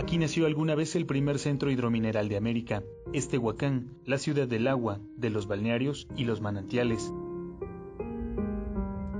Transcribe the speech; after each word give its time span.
Aquí 0.00 0.16
nació 0.16 0.46
alguna 0.46 0.74
vez 0.74 0.96
el 0.96 1.04
primer 1.04 1.38
centro 1.38 1.70
hidromineral 1.70 2.30
de 2.30 2.38
América, 2.38 2.82
este 3.12 3.36
Huacán, 3.36 3.98
la 4.06 4.16
ciudad 4.16 4.48
del 4.48 4.66
agua, 4.66 4.98
de 5.18 5.28
los 5.28 5.46
balnearios 5.46 6.08
y 6.16 6.24
los 6.24 6.40
manantiales. 6.40 7.12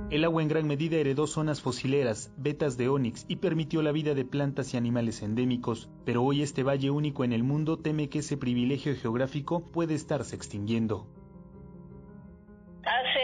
El 0.09 0.23
agua 0.23 0.41
en 0.41 0.47
gran 0.47 0.65
medida 0.65 0.97
heredó 0.97 1.27
zonas 1.27 1.61
fosileras, 1.61 2.33
vetas 2.35 2.77
de 2.77 2.89
ónix 2.89 3.25
y 3.27 3.35
permitió 3.35 3.83
la 3.83 3.91
vida 3.91 4.15
de 4.15 4.25
plantas 4.25 4.73
y 4.73 4.77
animales 4.77 5.21
endémicos, 5.21 5.87
pero 6.03 6.23
hoy 6.23 6.41
este 6.41 6.63
valle 6.63 6.89
único 6.89 7.23
en 7.23 7.33
el 7.33 7.43
mundo 7.43 7.77
teme 7.77 8.09
que 8.09 8.19
ese 8.19 8.35
privilegio 8.35 8.95
geográfico 8.95 9.59
puede 9.61 9.93
estarse 9.93 10.35
extinguiendo 10.35 11.05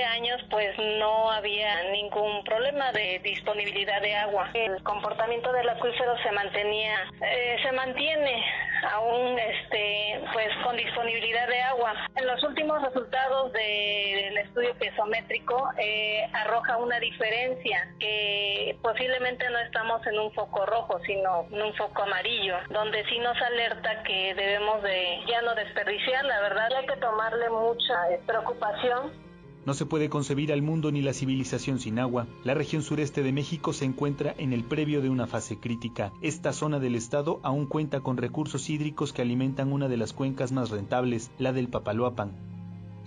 años 0.06 0.42
pues 0.50 0.78
no 1.00 1.32
había 1.32 1.84
ningún 1.92 2.44
problema 2.44 2.92
de 2.92 3.20
disponibilidad 3.24 4.02
de 4.02 4.16
agua. 4.16 4.50
El 4.54 4.82
comportamiento 4.84 5.52
del 5.52 5.70
acuífero 5.70 6.18
se 6.24 6.32
mantenía, 6.32 6.96
eh, 7.22 7.58
se 7.64 7.72
mantiene 7.72 8.44
aún 8.92 9.38
este 9.40 10.22
pues 10.34 10.50
con 10.64 10.78
disponibilidad 10.78 11.48
de 11.48 11.62
agua. 11.62 11.94
En 12.16 12.28
los 12.28 12.42
últimos 12.44 12.82
resultados 12.82 13.52
del 13.54 14.38
estudio 14.38 14.74
piezométrico 14.76 15.70
eh, 15.78 16.28
arroja 16.34 16.78
una 16.78 17.00
diferencia 17.00 17.88
que 18.00 18.78
posiblemente 18.82 19.50
no 19.50 19.60
estamos 19.60 20.06
en 20.08 20.20
un 20.20 20.32
foco 20.34 20.66
rojo, 20.66 21.00
sino 21.06 21.48
en 21.52 21.62
un 21.62 21.74
foco 21.76 22.04
amarillo, 22.04 22.58
donde 22.70 23.04
sí 23.06 23.20
nos 23.20 23.40
alerta 23.42 24.04
que 24.04 24.34
debemos 24.34 24.82
de 24.84 25.20
ya 25.28 25.42
no 25.42 25.56
desperdiciar, 25.56 26.26
la 26.26 26.42
verdad 26.42 26.70
hay 26.74 26.86
que 26.86 26.98
tomarle 26.98 27.50
mucha 27.50 28.12
eh, 28.12 28.20
preocupación 28.26 29.27
no 29.68 29.74
se 29.74 29.86
puede 29.86 30.08
concebir 30.08 30.54
al 30.54 30.62
mundo 30.62 30.94
ni 30.94 31.02
la 31.02 31.12
civilización 31.12 31.78
sin 31.78 32.00
agua. 32.00 32.26
La 32.46 32.54
región 32.54 32.84
sureste 32.84 33.22
de 33.22 33.34
México 33.34 33.74
se 33.74 33.84
encuentra 33.84 34.34
en 34.38 34.54
el 34.54 34.64
previo 34.64 35.02
de 35.02 35.10
una 35.10 35.28
fase 35.28 35.60
crítica. 35.60 36.14
Esta 36.22 36.54
zona 36.54 36.80
del 36.80 36.96
estado 36.96 37.42
aún 37.44 37.66
cuenta 37.66 38.00
con 38.00 38.16
recursos 38.16 38.70
hídricos 38.70 39.12
que 39.12 39.24
alimentan 39.24 39.74
una 39.74 39.90
de 39.90 39.98
las 39.98 40.14
cuencas 40.14 40.54
más 40.54 40.70
rentables, 40.70 41.32
la 41.38 41.52
del 41.52 41.68
Papaloapan. 41.68 42.57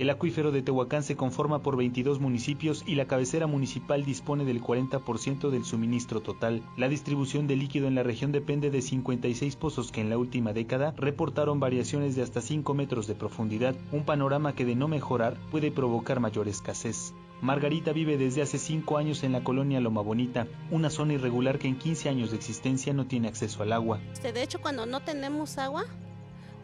El 0.01 0.09
acuífero 0.09 0.51
de 0.51 0.63
Tehuacán 0.63 1.03
se 1.03 1.15
conforma 1.15 1.63
por 1.63 1.77
22 1.77 2.21
municipios 2.21 2.85
y 2.87 2.95
la 2.95 3.05
cabecera 3.05 3.47
municipal 3.47 4.03
dispone 4.03 4.47
del 4.47 4.63
40% 4.63 5.51
del 5.51 5.67
suministro 5.67 6.23
total. 6.23 6.63
La 6.79 6.89
distribución 6.89 7.47
de 7.47 7.57
líquido 7.57 7.87
en 7.87 7.97
la 7.97 8.03
región 8.03 8.33
depende 8.33 8.71
de 8.71 8.81
56 8.81 9.57
pozos 9.57 9.93
que 9.93 10.01
en 10.01 10.09
la 10.09 10.17
última 10.17 10.55
década 10.55 10.95
reportaron 10.97 11.61
variaciones 11.61 12.17
de 12.17 12.23
hasta 12.23 12.41
5 12.41 12.73
metros 12.73 13.09
de 13.09 13.15
profundidad, 13.15 13.75
un 13.93 14.07
panorama 14.07 14.55
que 14.55 14.65
de 14.65 14.75
no 14.75 14.89
mejorar 14.89 15.37
puede 15.51 15.71
provocar 15.71 16.19
mayor 16.19 16.49
escasez. 16.49 17.13
Margarita 17.43 17.93
vive 17.93 18.17
desde 18.17 18.41
hace 18.41 18.57
5 18.57 18.97
años 18.97 19.23
en 19.23 19.33
la 19.33 19.45
colonia 19.45 19.81
Loma 19.81 20.01
Bonita, 20.01 20.47
una 20.71 20.89
zona 20.89 21.13
irregular 21.13 21.59
que 21.59 21.69
en 21.69 21.77
15 21.77 22.09
años 22.09 22.31
de 22.31 22.39
existencia 22.39 22.95
no 22.95 23.05
tiene 23.05 23.29
acceso 23.29 23.63
al 23.63 23.75
agua. 23.75 24.01
Este, 24.15 24.33
de 24.33 24.45
hecho, 24.45 24.63
cuando 24.63 24.87
no 24.87 25.01
tenemos 25.01 25.59
agua, 25.59 25.85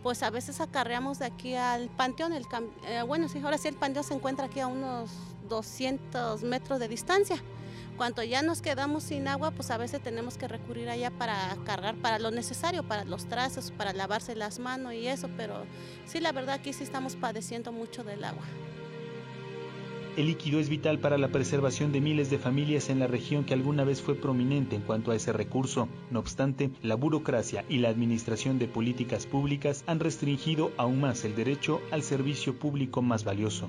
pues 0.07 0.23
a 0.23 0.31
veces 0.31 0.61
acarreamos 0.61 1.19
de 1.19 1.27
aquí 1.27 1.57
al 1.57 1.89
panteón. 1.89 2.33
El, 2.33 2.47
eh, 2.87 3.03
bueno, 3.05 3.29
sí, 3.29 3.41
ahora 3.43 3.59
sí 3.59 3.67
el 3.67 3.75
panteón 3.75 4.05
se 4.05 4.15
encuentra 4.15 4.47
aquí 4.47 4.61
a 4.61 4.69
unos 4.69 5.11
200 5.49 6.45
metros 6.45 6.79
de 6.79 6.87
distancia. 6.87 7.43
Cuando 7.97 8.23
ya 8.23 8.41
nos 8.41 8.63
quedamos 8.63 9.03
sin 9.03 9.27
agua, 9.27 9.51
pues 9.51 9.73
a 9.73 9.79
veces 9.79 10.01
tenemos 10.01 10.39
que 10.39 10.47
recurrir 10.47 10.89
allá 10.91 11.11
para 11.11 11.57
cargar 11.65 11.97
para 11.97 12.21
lo 12.21 12.31
necesario, 12.31 12.85
para 12.85 13.03
los 13.03 13.27
trazos, 13.27 13.73
para 13.73 13.93
lavarse 13.93 14.37
las 14.37 14.61
manos 14.61 14.95
y 14.95 15.09
eso, 15.09 15.29
pero 15.37 15.65
sí, 16.05 16.21
la 16.21 16.31
verdad 16.31 16.55
aquí 16.55 16.73
sí 16.73 16.85
estamos 16.85 17.17
padeciendo 17.17 17.73
mucho 17.73 18.05
del 18.05 18.23
agua. 18.23 18.45
El 20.17 20.29
líquido 20.29 20.61
es 20.61 20.71
vital 20.71 20.99
para 20.99 21.19
la 21.19 21.29
preservación 21.29 21.93
de 21.93 22.01
miles 22.01 22.31
de 22.31 22.39
familias 22.39 22.89
en 22.89 23.01
la 23.01 23.07
región 23.07 23.45
que 23.45 23.53
alguna 23.53 23.85
vez 23.85 24.01
fue 24.01 24.15
prominente 24.15 24.75
en 24.75 24.81
cuanto 24.81 25.11
a 25.11 25.15
ese 25.15 25.31
recurso. 25.31 25.89
No 26.11 26.21
obstante, 26.21 26.71
la 26.83 26.95
burocracia 26.95 27.67
y 27.69 27.79
la 27.79 27.91
administración 27.91 28.59
de 28.59 28.67
políticas 28.67 29.27
públicas 29.27 29.85
han 29.87 30.01
restringido 30.01 30.73
aún 30.79 31.03
más 31.03 31.23
el 31.27 31.37
derecho 31.37 31.83
al 31.91 32.03
servicio 32.03 32.59
público 32.59 33.03
más 33.03 33.25
valioso. 33.25 33.69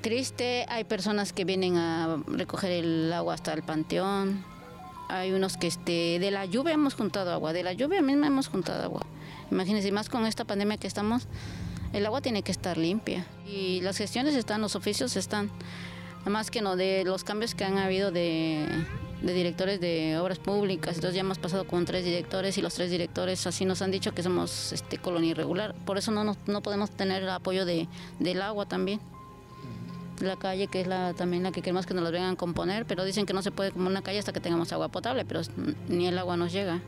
Triste, 0.00 0.64
hay 0.68 0.84
personas 0.84 1.32
que 1.32 1.44
vienen 1.44 1.76
a 1.76 2.22
recoger 2.28 2.70
el 2.70 3.12
agua 3.12 3.34
hasta 3.34 3.52
el 3.52 3.64
panteón. 3.64 4.44
Hay 5.08 5.32
unos 5.32 5.56
que 5.56 5.66
este, 5.66 6.20
de 6.20 6.30
la 6.30 6.44
lluvia 6.44 6.72
hemos 6.72 6.94
juntado 6.94 7.32
agua, 7.32 7.52
de 7.52 7.64
la 7.64 7.72
lluvia 7.72 8.00
misma 8.00 8.28
hemos 8.28 8.46
juntado 8.46 8.84
agua. 8.84 9.06
Imagínense, 9.50 9.90
más 9.90 10.08
con 10.08 10.24
esta 10.24 10.44
pandemia 10.44 10.76
que 10.76 10.86
estamos, 10.86 11.26
el 11.92 12.06
agua 12.06 12.20
tiene 12.20 12.42
que 12.42 12.52
estar 12.52 12.78
limpia 12.78 13.26
y 13.46 13.80
las 13.80 13.96
gestiones 13.96 14.34
están, 14.34 14.60
los 14.60 14.76
oficios 14.76 15.16
están. 15.16 15.50
Más 16.26 16.50
que 16.50 16.60
no, 16.60 16.76
de 16.76 17.02
los 17.04 17.24
cambios 17.24 17.54
que 17.54 17.64
han 17.64 17.78
habido 17.78 18.10
de, 18.10 18.66
directores 19.22 19.80
de 19.80 20.18
obras 20.18 20.38
públicas, 20.38 20.96
entonces 20.96 21.14
ya 21.14 21.22
hemos 21.22 21.38
pasado 21.38 21.66
con 21.66 21.86
tres 21.86 22.04
directores 22.04 22.58
y 22.58 22.62
los 22.62 22.74
tres 22.74 22.90
directores 22.90 23.46
así 23.46 23.64
nos 23.64 23.80
han 23.80 23.90
dicho 23.90 24.12
que 24.12 24.22
somos 24.22 24.72
este, 24.72 24.98
colonia 24.98 25.30
irregular, 25.30 25.74
por 25.86 25.96
eso 25.96 26.10
no, 26.10 26.36
no 26.46 26.62
podemos 26.62 26.90
tener 26.90 27.22
el 27.22 27.30
apoyo 27.30 27.64
de, 27.64 27.88
del 28.18 28.42
agua 28.42 28.66
también. 28.66 29.00
La 30.20 30.36
calle, 30.36 30.66
que 30.66 30.82
es 30.82 30.86
la, 30.86 31.14
también 31.14 31.42
la 31.42 31.50
que 31.50 31.62
queremos 31.62 31.86
que 31.86 31.94
nos 31.94 32.04
la 32.04 32.10
vengan 32.10 32.34
a 32.34 32.36
componer, 32.36 32.84
pero 32.84 33.06
dicen 33.06 33.24
que 33.24 33.32
no 33.32 33.40
se 33.40 33.50
puede 33.50 33.72
como 33.72 33.86
una 33.86 34.02
calle 34.02 34.18
hasta 34.18 34.34
que 34.34 34.40
tengamos 34.40 34.70
agua 34.74 34.88
potable, 34.88 35.24
pero 35.24 35.40
ni 35.88 36.06
el 36.06 36.18
agua 36.18 36.36
nos 36.36 36.52
llega. 36.52 36.82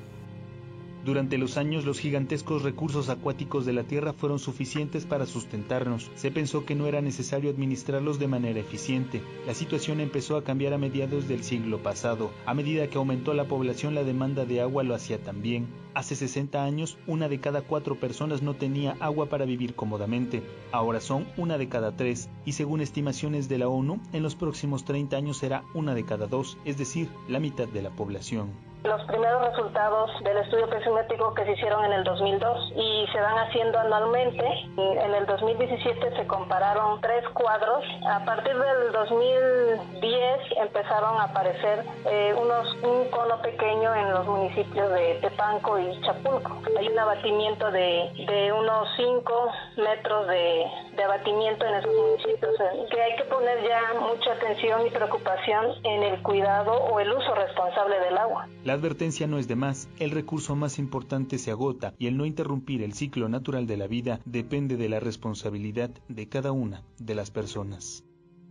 Durante 1.05 1.37
los 1.37 1.57
años 1.57 1.85
los 1.85 1.99
gigantescos 1.99 2.63
recursos 2.63 3.09
acuáticos 3.09 3.67
de 3.67 3.73
la 3.73 3.83
Tierra 3.83 4.13
fueron 4.13 4.39
suficientes 4.39 5.05
para 5.05 5.27
sustentarnos. 5.27 6.13
Se 6.15 6.31
pensó 6.31 6.65
que 6.65 6.77
no 6.77 6.87
era 6.87 7.01
necesario 7.01 7.51
administrarlos 7.51 8.21
de 8.21 8.29
manera 8.29 8.61
eficiente. 8.61 9.21
La 9.45 9.55
situación 9.55 9.99
empezó 9.99 10.37
a 10.37 10.45
cambiar 10.45 10.75
a 10.75 10.79
mediados 10.79 11.27
del 11.27 11.43
siglo 11.43 11.83
pasado. 11.83 12.31
A 12.47 12.55
medida 12.55 12.87
que 12.87 12.99
aumentó 12.99 13.35
la 13.35 13.49
población 13.49 13.97
la 13.97 14.05
demanda 14.05 14.45
de 14.45 14.61
agua 14.61 14.85
lo 14.85 14.95
hacía 14.95 15.21
también. 15.21 15.67
Hace 15.95 16.15
60 16.15 16.63
años 16.63 16.97
una 17.09 17.29
de 17.29 17.41
cada 17.41 17.63
cuatro 17.63 17.99
personas 17.99 18.41
no 18.41 18.55
tenía 18.55 18.97
agua 19.01 19.27
para 19.27 19.45
vivir 19.45 19.75
cómodamente. 19.75 20.41
Ahora 20.71 21.01
son 21.01 21.27
una 21.37 21.59
de 21.59 21.69
cada 21.69 21.97
tres 21.97 22.31
y 22.45 22.53
según 22.53 22.81
estimaciones 22.81 23.49
de 23.49 23.59
la 23.59 23.67
ONU 23.67 24.01
en 24.13 24.23
los 24.23 24.37
próximos 24.37 24.85
30 24.85 25.17
años 25.17 25.39
será 25.39 25.65
una 25.75 25.97
de 25.97 26.05
cada 26.05 26.29
dos, 26.29 26.59
es 26.65 26.79
decir, 26.79 27.09
la 27.29 27.41
mitad 27.41 27.67
de 27.67 27.83
la 27.83 27.91
población 27.91 28.72
los 28.85 29.03
primeros 29.05 29.47
resultados 29.49 30.11
del 30.25 30.39
estudio 30.39 30.69
pesimétrico 30.69 31.35
que 31.35 31.45
se 31.45 31.53
hicieron 31.53 31.85
en 31.85 31.93
el 31.93 32.05
2002 32.05 32.73
y 32.77 33.07
se 33.13 33.21
van 33.21 33.39
haciendo 33.39 33.79
anualmente. 33.79 34.45
En 34.77 35.15
el 35.15 35.27
2017 35.27 36.17
se 36.17 36.27
compararon 36.27 37.01
tres 37.01 37.29
cuadros. 37.31 37.85
A 38.09 38.25
partir 38.25 38.57
del 38.57 38.93
2010 38.93 40.41
empezaron 40.57 41.21
a 41.21 41.25
aparecer 41.25 41.85
eh, 42.07 42.35
unos, 42.37 42.75
un 42.83 43.09
cono 43.11 43.41
pequeño 43.41 43.95
en 43.95 44.11
los 44.13 44.27
municipios 44.27 44.91
de 44.91 45.19
Tepanco 45.21 45.79
y 45.79 46.01
Chapulco. 46.03 46.63
Hay 46.79 46.89
un 46.89 46.99
abatimiento 46.99 47.71
de, 47.71 48.11
de 48.27 48.53
unos 48.53 48.89
5 48.97 49.53
metros 49.77 50.27
de, 50.27 50.67
de 50.97 51.03
abatimiento 51.03 51.65
en 51.65 51.75
esos 51.75 51.95
municipios, 51.95 52.53
que 52.91 53.01
hay 53.01 53.17
que 53.17 53.25
poner 53.25 53.63
ya 53.63 54.01
mucha 54.01 54.33
atención 54.33 54.87
y 54.87 54.91
preocupación 54.91 55.67
en 55.85 56.03
el 56.03 56.23
cuidado 56.23 56.73
o 56.73 57.01
el 57.01 57.11
uso 57.13 57.35
responsable 57.35 57.99
del 58.01 58.19
agua. 58.19 58.49
La 58.65 58.75
advertencia 58.75 59.27
no 59.27 59.39
es 59.39 59.49
de 59.49 59.57
más, 59.57 59.89
el 59.99 60.11
recurso 60.11 60.57
más 60.57 60.79
importante 60.79 61.39
se 61.39 61.51
agota 61.51 61.95
y 61.99 62.07
el 62.07 62.17
no 62.17 62.27
interrumpir 62.27 62.83
el 62.83 62.95
ciclo 62.95 63.29
natural 63.29 63.67
de 63.67 63.77
la 63.77 63.87
vida 63.87 64.21
depende 64.25 64.77
de 64.77 64.89
la 64.89 65.01
responsabilidad 65.01 65.91
de 66.09 66.29
cada 66.29 66.53
una 66.53 66.83
de 66.99 67.15
las 67.15 67.31
personas. 67.31 68.05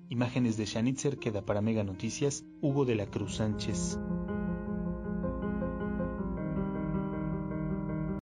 Imágenes 0.09 0.57
de 0.57 0.65
Shanitzer 0.65 1.17
queda 1.17 1.41
para 1.41 1.61
Mega 1.61 1.85
Noticias, 1.85 2.43
Hugo 2.61 2.83
de 2.83 2.95
la 2.95 3.05
Cruz 3.05 3.35
Sánchez. 3.37 3.97